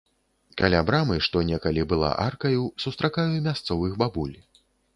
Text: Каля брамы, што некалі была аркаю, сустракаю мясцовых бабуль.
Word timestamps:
Каля 0.61 0.79
брамы, 0.87 1.17
што 1.25 1.43
некалі 1.49 1.83
была 1.93 2.09
аркаю, 2.25 2.63
сустракаю 2.85 3.29
мясцовых 3.47 3.91
бабуль. 4.05 4.35